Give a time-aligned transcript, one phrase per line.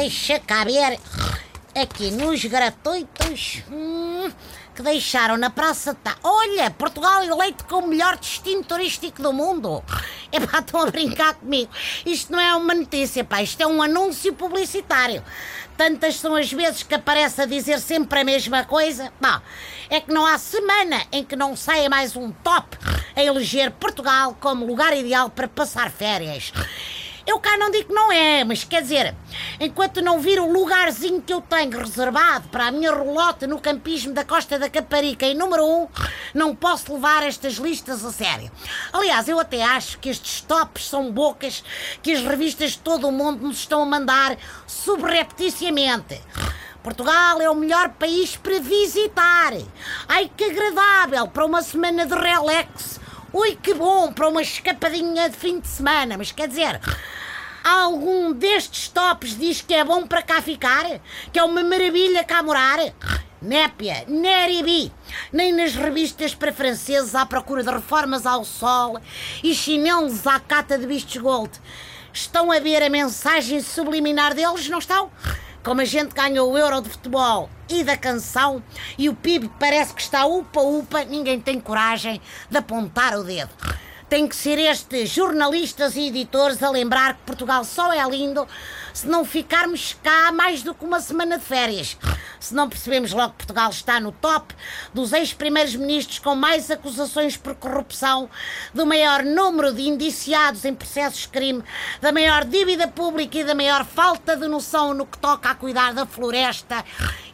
[0.00, 0.98] deixa cá ver
[1.74, 4.32] aqui nos gratuitos hum,
[4.74, 6.16] que deixaram na Praça tá.
[6.24, 9.84] Olha, Portugal eleito como o melhor destino turístico do mundo.
[10.32, 11.72] É pá, estão a brincar comigo.
[12.06, 15.24] Isto não é uma notícia, pá, isto é um anúncio publicitário.
[15.76, 19.12] Tantas são as vezes que aparece a dizer sempre a mesma coisa.
[19.20, 19.40] Bom,
[19.90, 22.78] é que não há semana em que não saia mais um top
[23.16, 26.52] a eleger Portugal como lugar ideal para passar férias.
[27.30, 29.14] Eu cá não digo que não é, mas quer dizer,
[29.60, 34.12] enquanto não vir o lugarzinho que eu tenho reservado para a minha rolota no campismo
[34.12, 35.88] da Costa da Caparica em número 1, um,
[36.34, 38.50] não posso levar estas listas a sério.
[38.92, 41.62] Aliás, eu até acho que estes tops são bocas
[42.02, 44.36] que as revistas de todo o mundo nos estão a mandar
[44.66, 46.20] subrepticiamente.
[46.82, 49.52] Portugal é o melhor país para visitar.
[50.08, 52.98] Ai que agradável para uma semana de relax
[53.32, 56.80] Ui, que bom para uma escapadinha de fim de semana, mas quer dizer,
[57.62, 60.84] algum destes tops diz que é bom para cá ficar?
[61.32, 62.78] Que é uma maravilha cá morar?
[63.40, 64.92] Népia, Neribi,
[65.32, 68.98] nem nas revistas para franceses à procura de reformas ao sol
[69.44, 71.52] e chinelos à cata de vistos gold.
[72.12, 75.08] Estão a ver a mensagem subliminar deles, não estão?
[75.62, 78.62] Como a gente ganha o euro de futebol e da canção
[78.96, 83.50] e o PIB parece que está upa-upa, ninguém tem coragem de apontar o dedo.
[84.08, 88.48] Tem que ser estes jornalistas e editores a lembrar que Portugal só é lindo
[88.94, 91.96] se não ficarmos cá mais do que uma semana de férias
[92.40, 94.54] se não percebemos logo que Portugal está no top
[94.92, 98.28] dos ex-primeiros ministros com mais acusações por corrupção,
[98.74, 101.62] do maior número de indiciados em processos de crime,
[102.00, 105.92] da maior dívida pública e da maior falta de noção no que toca a cuidar
[105.92, 106.84] da floresta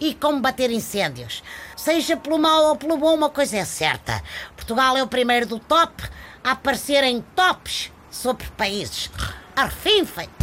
[0.00, 1.42] e combater incêndios.
[1.76, 4.22] Seja pelo mal ou pelo bom, uma coisa é certa:
[4.56, 6.02] Portugal é o primeiro do top
[6.42, 9.10] a aparecer em tops sobre países.
[9.54, 10.34] Arfim, feito.